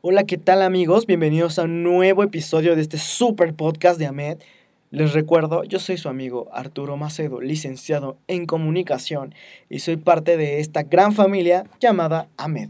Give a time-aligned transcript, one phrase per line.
[0.00, 1.06] Hola, ¿qué tal amigos?
[1.06, 4.38] Bienvenidos a un nuevo episodio de este super podcast de AMED.
[4.92, 9.34] Les recuerdo, yo soy su amigo Arturo Macedo, licenciado en comunicación
[9.68, 12.68] y soy parte de esta gran familia llamada AMED.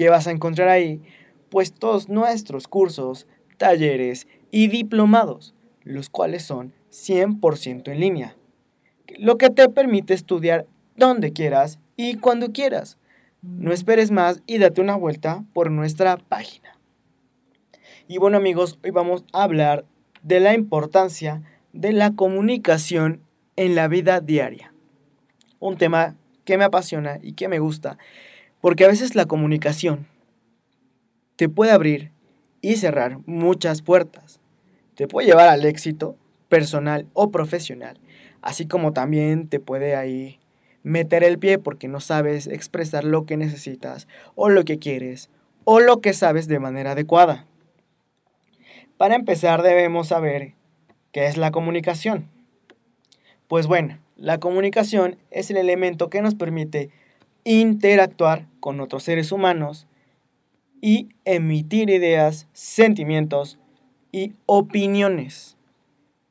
[0.00, 1.02] ¿Qué vas a encontrar ahí?
[1.50, 3.26] Pues todos nuestros cursos,
[3.58, 8.34] talleres y diplomados, los cuales son 100% en línea,
[9.18, 10.66] lo que te permite estudiar
[10.96, 12.96] donde quieras y cuando quieras.
[13.42, 16.78] No esperes más y date una vuelta por nuestra página.
[18.08, 19.84] Y bueno amigos, hoy vamos a hablar
[20.22, 21.42] de la importancia
[21.74, 23.20] de la comunicación
[23.56, 24.72] en la vida diaria.
[25.58, 27.98] Un tema que me apasiona y que me gusta
[28.60, 30.06] porque a veces la comunicación
[31.36, 32.12] te puede abrir
[32.60, 34.40] y cerrar muchas puertas.
[34.94, 36.16] Te puede llevar al éxito
[36.48, 37.98] personal o profesional,
[38.42, 40.38] así como también te puede ahí
[40.82, 45.30] meter el pie porque no sabes expresar lo que necesitas o lo que quieres
[45.64, 47.46] o lo que sabes de manera adecuada.
[48.96, 50.54] Para empezar debemos saber
[51.12, 52.28] qué es la comunicación.
[53.48, 56.90] Pues bueno, la comunicación es el elemento que nos permite
[57.44, 59.86] interactuar con otros seres humanos
[60.80, 63.58] y emitir ideas, sentimientos
[64.12, 65.56] y opiniones.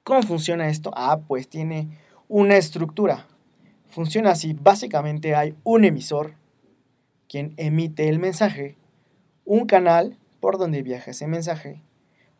[0.03, 0.92] ¿Cómo funciona esto?
[0.96, 1.88] Ah, pues tiene
[2.28, 3.28] una estructura.
[3.88, 4.53] Funciona así.
[4.53, 6.36] Básicamente hay un emisor,
[7.28, 8.78] quien emite el mensaje,
[9.46, 11.81] un canal por donde viaja ese mensaje,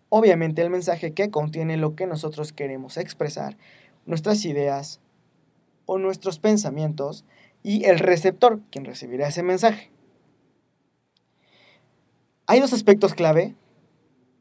[0.10, 3.58] obviamente el mensaje que contiene lo que nosotros queremos expresar,
[4.06, 5.00] nuestras ideas
[5.86, 7.26] o nuestros pensamientos,
[7.64, 9.92] y el receptor, quien recibirá ese mensaje.
[12.48, 13.56] Hay dos aspectos clave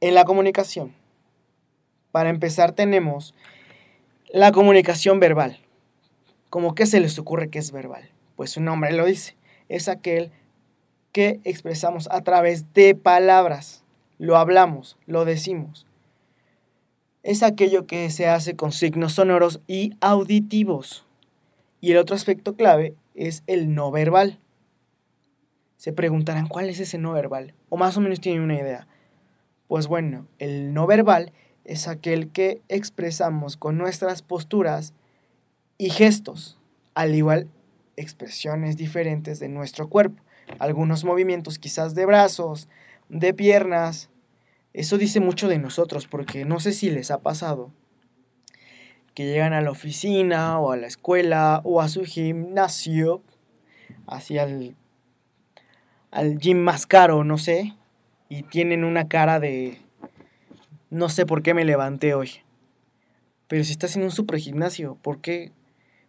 [0.01, 0.95] en la comunicación.
[2.13, 3.35] Para empezar tenemos
[4.33, 5.59] la comunicación verbal.
[6.51, 8.11] ¿Cómo que se les ocurre que es verbal?
[8.37, 9.37] Pues su nombre lo dice.
[9.69, 10.33] Es aquel
[11.13, 13.85] que expresamos a través de palabras.
[14.19, 15.87] Lo hablamos, lo decimos.
[17.23, 21.05] Es aquello que se hace con signos sonoros y auditivos.
[21.81, 24.39] Y el otro aspecto clave es el no verbal.
[25.77, 28.87] Se preguntarán cuál es ese no verbal, o más o menos tienen una idea.
[29.67, 31.33] Pues bueno, el no verbal
[31.65, 34.95] es aquel que expresamos con nuestras posturas
[35.77, 36.59] y gestos,
[36.95, 37.49] al igual
[37.97, 40.23] expresiones diferentes de nuestro cuerpo,
[40.59, 42.69] algunos movimientos quizás de brazos,
[43.09, 44.11] de piernas.
[44.73, 47.73] Eso dice mucho de nosotros porque no sé si les ha pasado
[49.19, 53.21] que llegan a la oficina o a la escuela o a su gimnasio,
[54.07, 54.77] hacia al,
[56.13, 57.75] al gym más caro, no sé,
[58.29, 59.81] y tienen una cara de
[60.91, 62.31] no sé por qué me levanté hoy.
[63.49, 65.51] Pero si estás en un super gimnasio, ¿por qué,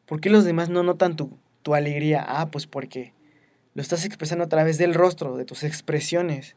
[0.05, 2.23] ¿por qué los demás no notan tu, tu alegría?
[2.27, 3.13] Ah, pues porque
[3.73, 6.55] lo estás expresando a través del rostro, de tus expresiones.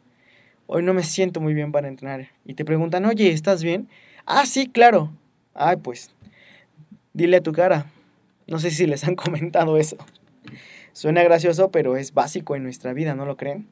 [0.66, 2.28] hoy no me siento muy bien para entrenar.
[2.44, 3.88] Y te preguntan, oye, ¿estás bien?
[4.26, 5.16] Ah, sí, claro.
[5.54, 6.14] Ay, pues,
[7.12, 7.86] dile a tu cara.
[8.46, 9.96] No sé si les han comentado eso.
[10.92, 13.68] Suena gracioso, pero es básico en nuestra vida, ¿no lo creen?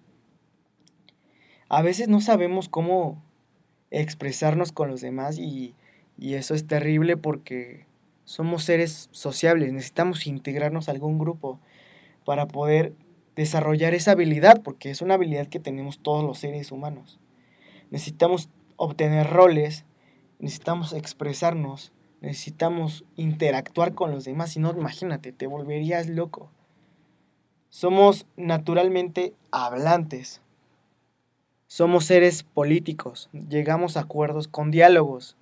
[1.69, 3.23] A veces no sabemos cómo
[3.91, 5.75] expresarnos con los demás y,
[6.19, 7.87] y eso es terrible porque
[8.25, 11.61] somos seres sociables, necesitamos integrarnos a algún grupo
[12.25, 12.95] para poder
[13.35, 17.19] desarrollar esa habilidad, porque es una habilidad que tenemos todos los seres humanos.
[17.91, 19.85] Necesitamos obtener roles,
[20.39, 26.51] necesitamos expresarnos, necesitamos interactuar con los demás, si no, imagínate, te volverías loco.
[27.71, 30.41] Somos naturalmente hablantes,
[31.67, 35.37] somos seres políticos, llegamos a acuerdos con diálogos.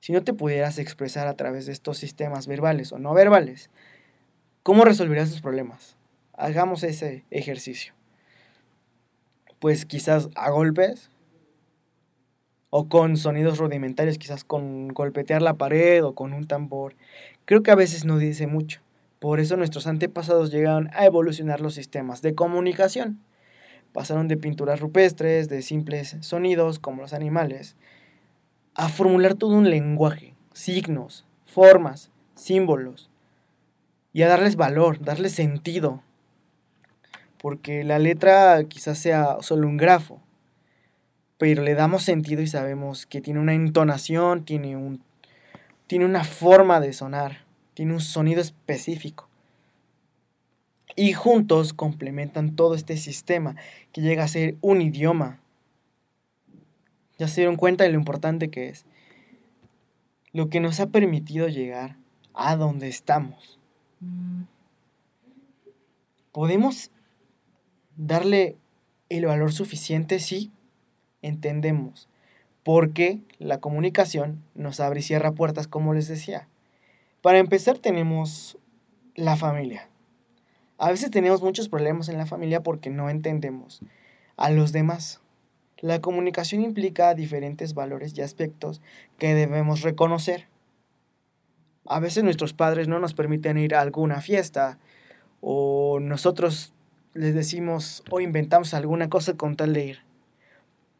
[0.00, 3.70] Si no te pudieras expresar a través de estos sistemas verbales o no verbales,
[4.62, 5.96] ¿cómo resolverías tus problemas?
[6.34, 7.94] Hagamos ese ejercicio.
[9.58, 11.11] Pues quizás a golpes
[12.74, 16.96] o con sonidos rudimentarios, quizás con golpetear la pared o con un tambor.
[17.44, 18.80] Creo que a veces no dice mucho.
[19.18, 23.20] Por eso nuestros antepasados llegaron a evolucionar los sistemas de comunicación.
[23.92, 27.76] Pasaron de pinturas rupestres, de simples sonidos como los animales,
[28.74, 33.10] a formular todo un lenguaje, signos, formas, símbolos,
[34.14, 36.02] y a darles valor, darles sentido.
[37.36, 40.21] Porque la letra quizás sea solo un grafo,
[41.42, 45.02] pero le damos sentido y sabemos que tiene una entonación, tiene, un,
[45.88, 47.38] tiene una forma de sonar,
[47.74, 49.28] tiene un sonido específico.
[50.94, 53.56] Y juntos complementan todo este sistema
[53.90, 55.40] que llega a ser un idioma.
[57.18, 58.86] Ya se dieron cuenta de lo importante que es.
[60.32, 61.96] Lo que nos ha permitido llegar
[62.34, 63.58] a donde estamos.
[66.30, 66.92] ¿Podemos
[67.96, 68.58] darle
[69.08, 70.20] el valor suficiente?
[70.20, 70.52] Sí,
[71.22, 72.08] entendemos.
[72.62, 76.48] Porque la comunicación nos abre y cierra puertas, como les decía.
[77.22, 78.58] Para empezar tenemos
[79.14, 79.88] la familia.
[80.78, 83.80] A veces tenemos muchos problemas en la familia porque no entendemos
[84.36, 85.20] a los demás.
[85.78, 88.80] La comunicación implica diferentes valores y aspectos
[89.18, 90.48] que debemos reconocer.
[91.86, 94.78] A veces nuestros padres no nos permiten ir a alguna fiesta
[95.40, 96.72] o nosotros
[97.14, 100.11] les decimos o inventamos alguna cosa con tal de ir.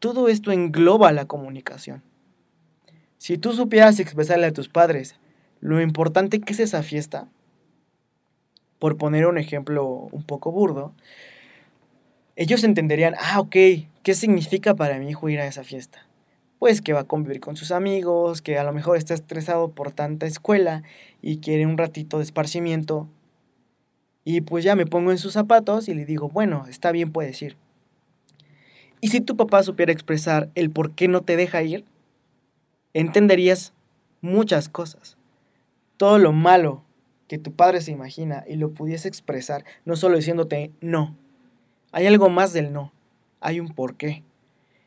[0.02, 2.02] Todo esto engloba la comunicación.
[3.18, 5.14] Si tú supieras expresarle a tus padres
[5.60, 7.28] lo importante que es esa fiesta,
[8.80, 10.92] por poner un ejemplo un poco burdo,
[12.34, 13.54] ellos entenderían, ah, ok,
[14.02, 16.04] ¿qué significa para mi hijo ir a esa fiesta?
[16.58, 19.92] Pues que va a convivir con sus amigos, que a lo mejor está estresado por
[19.92, 20.82] tanta escuela
[21.20, 23.06] y quiere un ratito de esparcimiento.
[24.24, 27.40] Y pues ya me pongo en sus zapatos y le digo, bueno, está bien, puedes
[27.40, 27.61] ir.
[29.02, 31.84] Y si tu papá supiera expresar el por qué no te deja ir,
[32.94, 33.74] entenderías
[34.22, 35.18] muchas cosas.
[35.98, 36.82] Todo lo malo
[37.28, 41.16] que tu padre se imagina y lo pudiese expresar, no solo diciéndote no,
[41.92, 42.90] hay algo más del no.
[43.40, 44.22] Hay un porqué.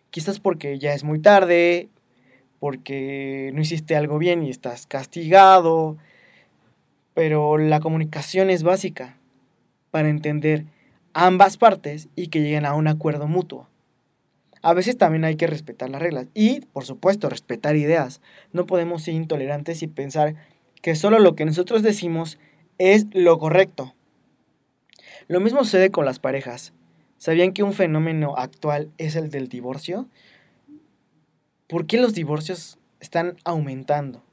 [0.09, 1.89] Quizás porque ya es muy tarde,
[2.59, 5.97] porque no hiciste algo bien y estás castigado.
[7.13, 9.17] Pero la comunicación es básica
[9.91, 10.65] para entender
[11.13, 13.67] ambas partes y que lleguen a un acuerdo mutuo.
[14.65, 18.19] A veces también hay que respetar las reglas y, por supuesto, respetar ideas.
[18.51, 20.33] No podemos ser intolerantes y pensar
[20.81, 22.39] que solo lo que nosotros decimos
[22.79, 23.93] es lo correcto.
[25.27, 26.73] Lo mismo sucede con las parejas.
[27.19, 30.09] ¿Sabían que un fenómeno actual es el del divorcio?
[31.67, 34.23] ¿Por qué los divorcios están aumentando?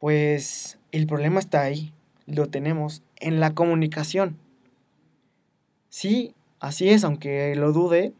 [0.00, 1.92] Pues el problema está ahí,
[2.26, 4.38] lo tenemos en la comunicación.
[5.88, 8.12] Sí, así es, aunque lo dude.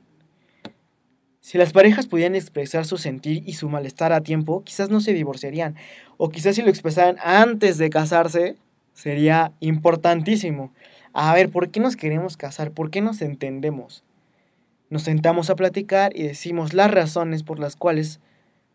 [1.40, 5.12] Si las parejas pudieran expresar su sentir y su malestar a tiempo, quizás no se
[5.12, 5.74] divorciarían.
[6.16, 8.56] O quizás si lo expresaran antes de casarse,
[8.92, 10.72] sería importantísimo
[11.12, 12.70] a ver, ¿por qué nos queremos casar?
[12.70, 14.04] ¿Por qué nos entendemos?
[14.90, 18.20] Nos sentamos a platicar y decimos las razones por las cuales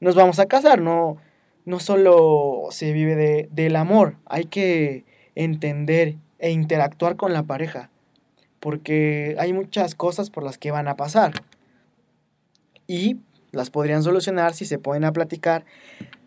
[0.01, 0.81] nos vamos a casar.
[0.81, 1.17] No,
[1.63, 5.05] no solo se vive de, del amor, hay que
[5.35, 7.89] entender e interactuar con la pareja.
[8.59, 11.33] Porque hay muchas cosas por las que van a pasar.
[12.87, 13.17] Y
[13.51, 15.65] las podrían solucionar si se ponen a platicar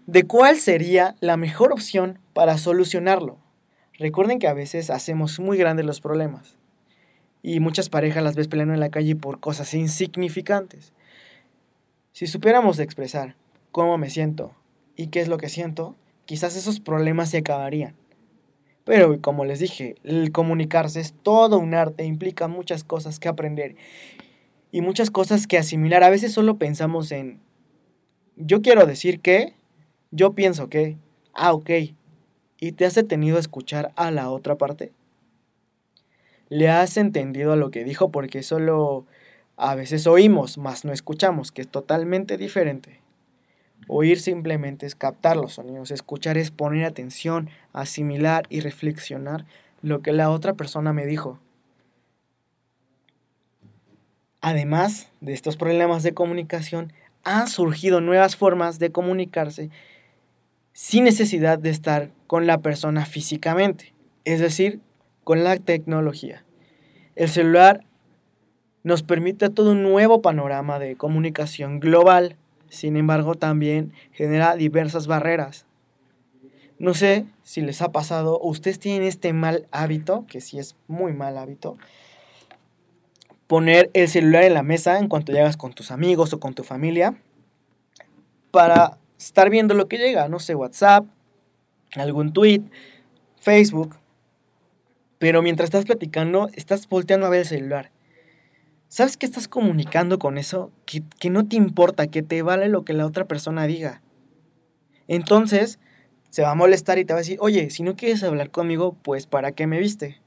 [0.07, 3.39] de cuál sería la mejor opción para solucionarlo.
[3.99, 6.57] Recuerden que a veces hacemos muy grandes los problemas.
[7.43, 10.93] Y muchas parejas las ves peleando en la calle por cosas insignificantes.
[12.13, 13.37] Si supiéramos expresar
[13.71, 14.55] cómo me siento
[14.97, 17.95] y qué es lo que siento, quizás esos problemas se acabarían.
[18.85, 23.77] Pero como les dije, el comunicarse es todo un arte, implica muchas cosas que aprender.
[24.71, 26.03] Y muchas cosas que asimilar.
[26.03, 27.41] A veces solo pensamos en,
[28.37, 29.55] yo quiero decir que,
[30.11, 30.97] yo pienso que,
[31.35, 31.71] ah, ok,
[32.61, 34.93] y te has detenido a escuchar a la otra parte.
[36.49, 39.07] Le has entendido a lo que dijo porque solo
[39.57, 43.01] a veces oímos, mas no escuchamos, que es totalmente diferente.
[43.87, 49.47] Oír simplemente es captar los sonidos, escuchar es poner atención, asimilar y reflexionar
[49.83, 51.39] lo que la otra persona me dijo.
[54.41, 56.93] Además de estos problemas de comunicación,
[57.25, 59.71] han surgido nuevas formas de comunicarse
[60.73, 64.81] sin necesidad de estar con la persona físicamente, es decir,
[65.25, 66.45] con la tecnología.
[67.17, 67.85] El celular
[68.85, 72.37] nos permite todo un nuevo panorama de comunicación global,
[72.69, 75.67] sin embargo también genera diversas barreras.
[76.79, 81.13] No sé si les ha pasado, ustedes tienen este mal hábito, que sí es muy
[81.13, 81.77] mal hábito,
[83.49, 86.63] poner el celular en la mesa en cuanto llegas con tus amigos o con tu
[86.63, 87.17] familia
[88.53, 91.07] para estar viendo lo que llega, no sé, WhatsApp,
[91.97, 92.63] algún tweet,
[93.37, 93.97] Facebook.
[95.19, 97.91] Pero mientras estás platicando, estás volteando a ver el celular.
[98.89, 100.71] ¿Sabes que estás comunicando con eso?
[100.87, 104.03] Que, que, no te importa, que te vale lo que la otra persona diga.
[105.09, 105.79] Entonces,
[106.31, 108.97] se va a molestar y te va a decir, oye, si no quieres hablar conmigo,
[109.03, 110.21] pues ¿para qué me viste?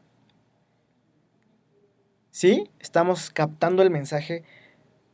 [2.31, 2.69] ¿Sí?
[2.79, 4.43] Estamos captando el mensaje,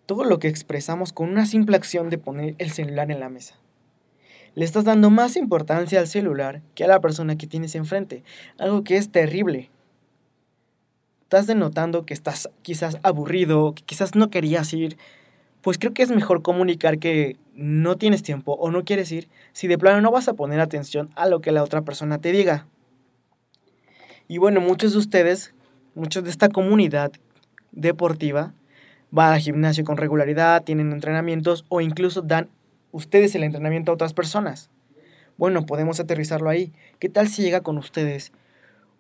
[0.06, 3.56] todo lo que expresamos con una simple acción de poner el celular en la mesa.
[4.54, 8.24] Le estás dando más importancia al celular que a la persona que tienes enfrente,
[8.60, 9.72] algo que es terrible.
[11.24, 14.98] Estás denotando que estás quizás aburrido, que quizás no querías ir,
[15.62, 19.68] pues creo que es mejor comunicar que no tienes tiempo o no quieres ir si
[19.68, 22.68] de plano no vas a poner atención a lo que la otra persona te diga.
[24.28, 25.56] Y bueno, muchos de ustedes
[25.98, 27.12] muchos de esta comunidad
[27.72, 28.54] deportiva
[29.12, 32.50] van al gimnasio con regularidad, tienen entrenamientos o incluso dan
[32.92, 34.70] ustedes el entrenamiento a otras personas.
[35.38, 36.72] Bueno, podemos aterrizarlo ahí.
[37.00, 38.32] ¿Qué tal si llega con ustedes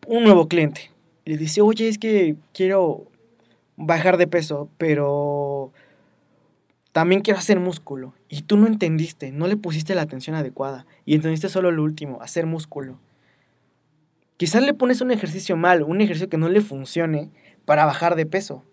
[0.05, 0.91] un nuevo cliente?
[1.25, 3.05] Y le dice, oye, es que quiero
[3.75, 5.71] bajar de peso, pero
[6.91, 8.13] también quiero hacer músculo.
[8.29, 10.85] Y tú no entendiste, no le pusiste la atención adecuada.
[11.05, 12.99] Y entendiste solo lo último, hacer músculo.
[14.37, 17.31] Quizás le pones un ejercicio mal, un ejercicio que no le funcione
[17.65, 18.63] para bajar de peso.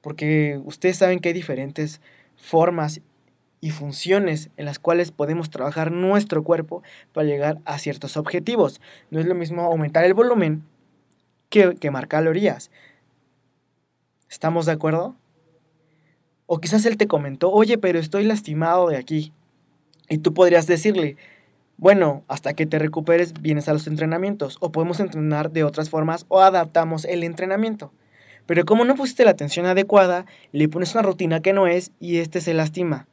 [0.00, 2.00] Porque ustedes saben que hay diferentes
[2.36, 3.00] formas
[3.60, 6.82] y funciones en las cuales podemos trabajar nuestro cuerpo
[7.12, 8.80] para llegar a ciertos objetivos.
[9.10, 10.64] No es lo mismo aumentar el volumen
[11.50, 12.70] que quemar calorías.
[14.28, 15.16] ¿Estamos de acuerdo?
[16.46, 19.32] O quizás él te comentó, oye, pero estoy lastimado de aquí.
[20.08, 21.16] Y tú podrías decirle,
[21.80, 26.26] bueno, hasta que te recuperes vienes a los entrenamientos o podemos entrenar de otras formas
[26.28, 27.90] o adaptamos el entrenamiento.
[28.44, 32.18] Pero como no pusiste la atención adecuada, le pones una rutina que no es y
[32.18, 33.08] este se lastima.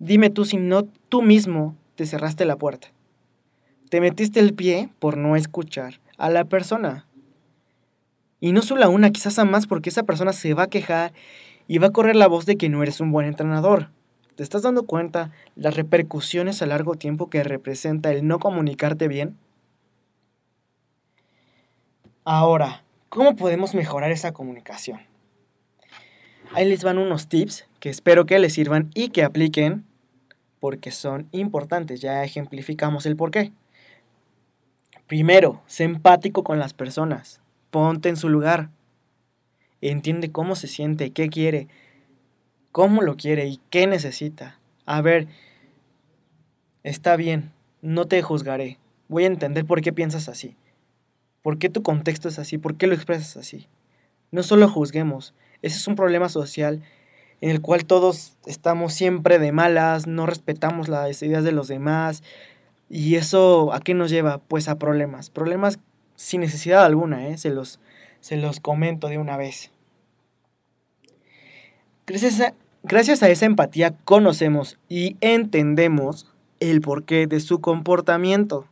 [0.00, 2.88] Dime tú si no tú mismo te cerraste la puerta.
[3.88, 7.06] Te metiste el pie por no escuchar a la persona.
[8.40, 11.12] Y no solo a una, quizás a más porque esa persona se va a quejar
[11.68, 13.90] y va a correr la voz de que no eres un buen entrenador.
[14.36, 19.36] ¿Te estás dando cuenta las repercusiones a largo tiempo que representa el no comunicarte bien?
[22.24, 25.00] Ahora, ¿cómo podemos mejorar esa comunicación?
[26.54, 29.84] Ahí les van unos tips que espero que les sirvan y que apliquen
[30.60, 32.00] porque son importantes.
[32.00, 33.52] Ya ejemplificamos el por qué.
[35.06, 37.40] Primero, sé empático con las personas.
[37.70, 38.70] Ponte en su lugar.
[39.80, 41.68] Entiende cómo se siente, qué quiere,
[42.72, 44.58] cómo lo quiere y qué necesita.
[44.86, 45.28] A ver,
[46.82, 47.52] está bien,
[47.82, 48.78] no te juzgaré.
[49.08, 50.56] Voy a entender por qué piensas así.
[51.42, 52.58] ¿Por qué tu contexto es así?
[52.58, 53.68] ¿Por qué lo expresas así?
[54.30, 55.34] No solo juzguemos.
[55.60, 56.82] Ese es un problema social
[57.42, 62.22] en el cual todos estamos siempre de malas, no respetamos las ideas de los demás.
[62.88, 64.38] ¿Y eso a qué nos lleva?
[64.38, 65.28] Pues a problemas.
[65.28, 65.80] Problemas
[66.14, 67.38] sin necesidad alguna, ¿eh?
[67.38, 67.80] se, los,
[68.20, 69.71] se los comento de una vez.
[72.12, 78.68] Gracias a, Gracias a esa empatía conocemos y entendemos el porqué de su comportamiento.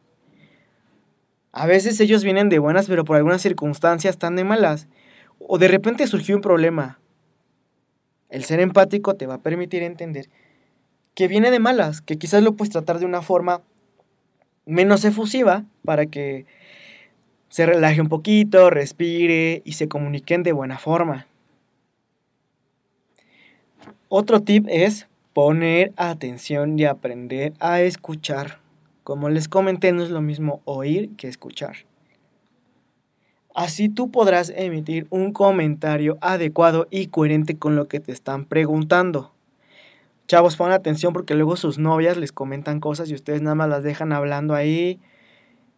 [1.51, 4.89] A veces ellos vienen de buenas, pero por algunas circunstancias están de malas.
[5.39, 7.01] O de repente surgió un problema.
[8.29, 10.29] El ser empático te va a permitir entender
[11.15, 13.63] que viene de malas, que quizás lo puedes tratar de una forma
[14.67, 16.45] menos efusiva para que
[17.49, 21.30] se relaje un poquito, respire y se comuniquen de buena forma.
[24.13, 28.59] Otro tip es poner atención y aprender a escuchar.
[29.05, 31.77] Como les comenté, no es lo mismo oír que escuchar.
[33.55, 39.33] Así tú podrás emitir un comentario adecuado y coherente con lo que te están preguntando.
[40.27, 43.85] Chavos, pongan atención porque luego sus novias les comentan cosas y ustedes nada más las
[43.85, 44.99] dejan hablando ahí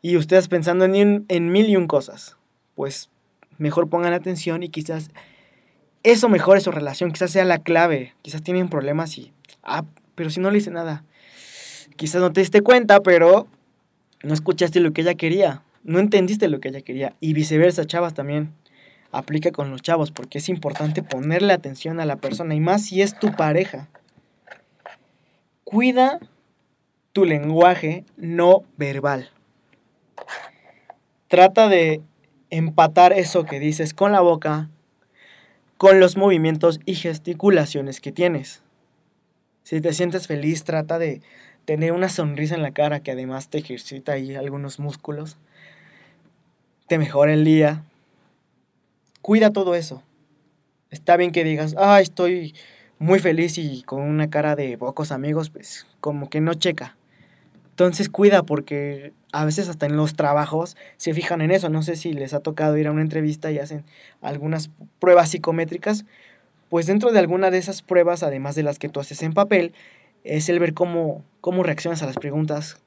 [0.00, 2.38] y ustedes pensando en, en mil y un cosas.
[2.76, 3.10] Pues
[3.58, 5.10] mejor pongan atención y quizás
[6.02, 8.14] eso mejore su relación, quizás sea la clave.
[8.22, 9.32] Quizás tienen problemas y,
[9.62, 11.04] ah, pero si no le hice nada.
[11.96, 13.46] Quizás no te diste cuenta, pero
[14.22, 15.62] no escuchaste lo que ella quería.
[15.84, 17.14] No entendiste lo que ella quería.
[17.20, 18.52] Y viceversa, chavas también.
[19.10, 23.02] Aplica con los chavos porque es importante ponerle atención a la persona y más si
[23.02, 23.88] es tu pareja.
[25.64, 26.18] Cuida
[27.12, 29.30] tu lenguaje no verbal.
[31.28, 32.00] Trata de
[32.50, 34.70] empatar eso que dices con la boca,
[35.82, 38.62] con los movimientos y gesticulaciones que tienes.
[39.64, 41.22] Si te sientes feliz, trata de
[41.64, 45.38] tener una sonrisa en la cara que además te ejercita ahí algunos músculos.
[46.86, 47.82] Te mejora el día.
[49.22, 50.04] Cuida todo eso.
[50.90, 52.54] Está bien que digas, ah, estoy
[53.00, 56.96] muy feliz y con una cara de pocos amigos, pues como que no checa.
[57.70, 61.70] Entonces cuida porque a veces hasta en los trabajos se fijan en eso.
[61.70, 63.84] No sé si les ha tocado ir a una entrevista y hacen
[64.20, 66.04] algunas pruebas psicométricas.
[66.68, 69.74] Pues dentro de alguna de esas pruebas, además de las que tú haces en papel,
[70.24, 72.78] es el ver cómo, cómo reaccionas a las preguntas,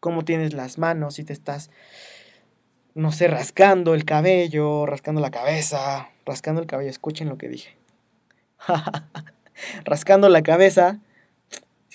[0.00, 1.70] cómo tienes las manos, si te estás,
[2.94, 7.76] no sé, rascando el cabello, rascando la cabeza, rascando el cabello, escuchen lo que dije.
[9.84, 10.98] rascando la cabeza,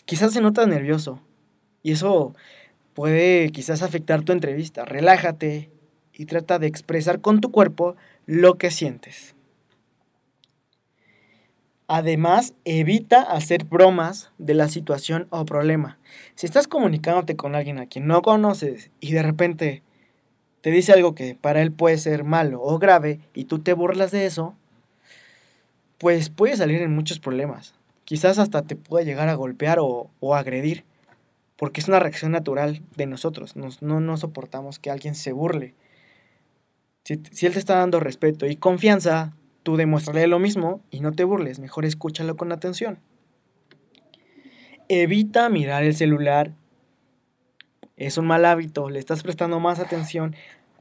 [0.06, 1.22] quizás se nota nervioso.
[1.82, 2.36] Y eso
[2.96, 4.86] puede quizás afectar tu entrevista.
[4.86, 5.70] Relájate
[6.14, 9.36] y trata de expresar con tu cuerpo lo que sientes.
[11.88, 16.00] Además, evita hacer bromas de la situación o problema.
[16.34, 19.84] Si estás comunicándote con alguien a quien no conoces y de repente
[20.62, 24.10] te dice algo que para él puede ser malo o grave y tú te burlas
[24.10, 24.56] de eso,
[26.00, 27.76] pues puede salir en muchos problemas.
[28.04, 30.86] Quizás hasta te pueda llegar a golpear o, o agredir,
[31.58, 33.56] porque es una reacción natural de nosotros.
[33.56, 35.76] no nos soportamos que alguien se burle.
[37.04, 41.12] Si, si él te está dando respeto y confianza, tú demuéstrale lo mismo y no
[41.12, 43.00] te burles, mejor escúchalo con atención.
[44.88, 46.54] Evita mirar el celular.
[47.98, 50.36] Es un mal hábito, le estás prestando más atención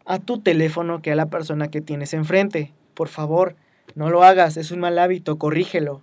[0.05, 2.73] a tu teléfono que a la persona que tienes enfrente.
[2.93, 3.57] Por favor,
[3.95, 6.03] no lo hagas, es un mal hábito, corrígelo.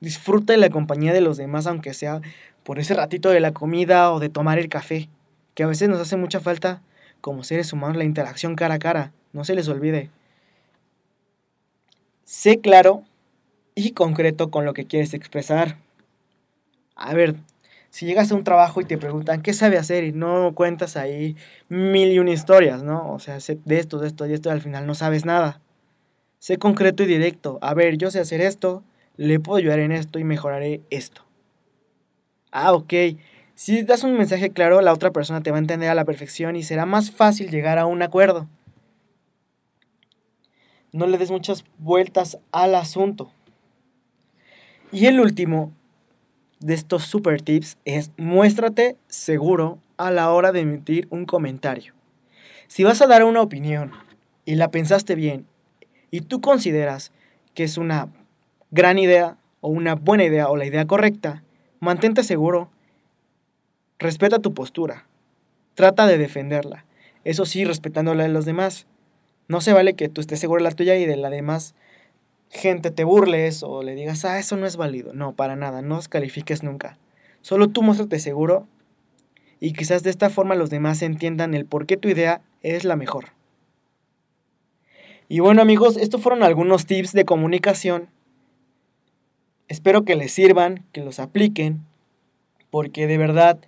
[0.00, 2.20] Disfruta de la compañía de los demás, aunque sea
[2.64, 5.08] por ese ratito de la comida o de tomar el café,
[5.54, 6.82] que a veces nos hace mucha falta
[7.20, 10.10] como seres humanos la interacción cara a cara, no se les olvide.
[12.24, 13.02] Sé claro
[13.74, 15.76] y concreto con lo que quieres expresar.
[16.94, 17.36] A ver,
[17.90, 21.36] si llegas a un trabajo y te preguntan qué sabe hacer y no cuentas ahí
[21.68, 23.12] mil y una historias, ¿no?
[23.12, 25.60] O sea, de esto, de esto y esto al final no sabes nada.
[26.38, 27.58] Sé concreto y directo.
[27.62, 28.82] A ver, yo sé hacer esto,
[29.20, 31.26] le puedo ayudar en esto y mejoraré esto.
[32.52, 32.94] Ah, ok.
[33.54, 36.56] Si das un mensaje claro, la otra persona te va a entender a la perfección
[36.56, 38.48] y será más fácil llegar a un acuerdo.
[40.92, 43.30] No le des muchas vueltas al asunto.
[44.90, 45.70] Y el último
[46.60, 51.92] de estos super tips es muéstrate seguro a la hora de emitir un comentario.
[52.68, 53.92] Si vas a dar una opinión
[54.46, 55.44] y la pensaste bien
[56.10, 57.12] y tú consideras
[57.52, 58.08] que es una
[58.70, 61.42] gran idea o una buena idea o la idea correcta,
[61.80, 62.70] mantente seguro,
[63.98, 65.06] respeta tu postura,
[65.74, 66.84] trata de defenderla,
[67.24, 68.86] eso sí, respetándola de los demás.
[69.48, 71.74] No se vale que tú estés seguro de la tuya y de la demás
[72.50, 75.12] gente te burles o le digas, ah, eso no es válido.
[75.14, 76.98] No, para nada, no os califiques nunca.
[77.42, 78.66] Solo tú muéstrate seguro
[79.60, 82.96] y quizás de esta forma los demás entiendan el por qué tu idea es la
[82.96, 83.26] mejor.
[85.28, 88.08] Y bueno amigos, estos fueron algunos tips de comunicación.
[89.70, 91.78] Espero que les sirvan, que los apliquen,
[92.70, 93.60] porque de verdad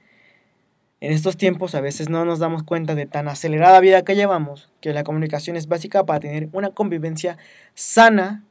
[1.00, 4.68] en estos tiempos a veces no nos damos cuenta de tan acelerada vida que llevamos,
[4.80, 7.38] que la comunicación es básica para tener una convivencia
[7.74, 8.42] sana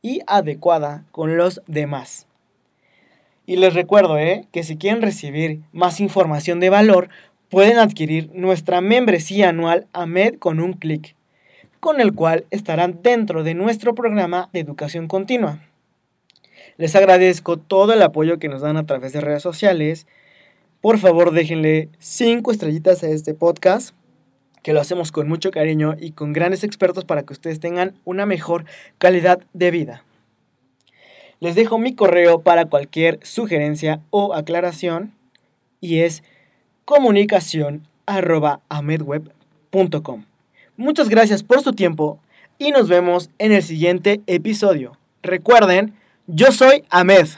[0.00, 2.26] y adecuada con los demás.
[3.44, 4.46] Y les recuerdo ¿eh?
[4.50, 7.10] que si quieren recibir más información de valor,
[7.50, 11.14] pueden adquirir nuestra membresía anual AMED con un clic
[11.78, 15.60] con el cual estarán dentro de nuestro programa de educación continua.
[16.78, 20.06] Les agradezco todo el apoyo que nos dan a través de redes sociales.
[20.82, 23.94] Por favor, déjenle 5 estrellitas a este podcast,
[24.62, 28.26] que lo hacemos con mucho cariño y con grandes expertos para que ustedes tengan una
[28.26, 28.66] mejor
[28.98, 30.04] calidad de vida.
[31.40, 35.14] Les dejo mi correo para cualquier sugerencia o aclaración
[35.80, 36.22] y es
[36.84, 37.88] comunicación
[40.76, 42.20] Muchas gracias por su tiempo
[42.58, 44.96] y nos vemos en el siguiente episodio.
[45.22, 45.94] Recuerden,
[46.26, 47.28] yo soy Ahmed.